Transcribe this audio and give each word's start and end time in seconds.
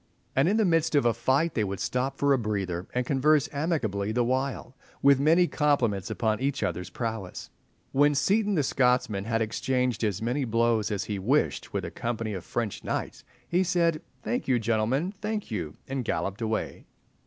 And 0.35 0.49
in 0.49 0.57
the 0.57 0.65
midst 0.65 0.95
of 0.95 1.05
a 1.05 1.13
fight 1.13 1.53
they 1.53 1.63
would 1.63 1.79
stop 1.79 2.17
for 2.17 2.33
a 2.33 2.37
breather, 2.39 2.87
and 2.91 3.05
converse 3.05 3.47
amicably 3.53 4.11
the 4.11 4.23
while, 4.23 4.75
with 5.03 5.19
many 5.19 5.45
compliments 5.45 6.09
upon 6.09 6.39
each 6.39 6.63
other's 6.63 6.89
prowess. 6.89 7.51
When 7.91 8.15
Seaton 8.15 8.55
the 8.55 8.63
Scotsman 8.63 9.25
had 9.25 9.43
exchanged 9.43 10.03
as 10.03 10.19
many 10.19 10.43
blows 10.43 10.89
as 10.89 11.03
he 11.03 11.19
wished 11.19 11.71
with 11.71 11.85
a 11.85 11.91
company 11.91 12.33
of 12.33 12.43
French 12.43 12.83
knights, 12.83 13.23
he 13.47 13.61
said, 13.63 14.01
"Thank 14.23 14.47
you, 14.47 14.57
gentlemen, 14.57 15.13
thank 15.21 15.51
you!" 15.51 15.75
and 15.87 16.03
galloped 16.03 16.41
away. 16.41 16.87